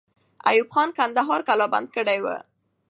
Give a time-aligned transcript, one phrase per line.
[0.49, 2.35] ایوب خان کندهار قلابند کړی وو.